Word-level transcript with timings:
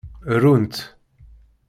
Runt. 0.43 0.73